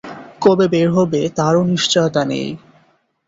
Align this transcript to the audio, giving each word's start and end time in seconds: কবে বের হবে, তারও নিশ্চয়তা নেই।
কবে 0.41 0.65
বের 0.67 0.87
হবে, 0.89 1.21
তারও 1.37 1.61
নিশ্চয়তা 1.71 2.21
নেই। 2.25 2.49